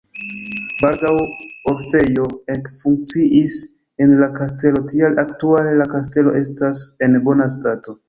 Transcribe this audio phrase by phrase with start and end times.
[0.83, 1.11] Baldaŭ
[1.71, 3.55] orfejo ekfunkciis
[4.07, 7.99] en la kastelo, tial aktuale la kastelo estas en bona stato.